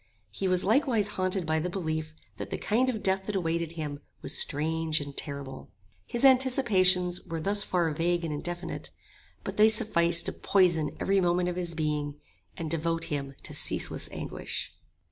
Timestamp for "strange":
4.35-4.99